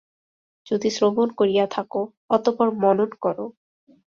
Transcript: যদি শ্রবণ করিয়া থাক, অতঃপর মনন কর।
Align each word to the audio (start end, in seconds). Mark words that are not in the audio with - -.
যদি 0.67 0.89
শ্রবণ 0.89 1.29
করিয়া 1.39 1.65
থাক, 1.67 1.91
অতঃপর 2.29 2.67
মনন 2.81 3.11
কর। 3.23 3.37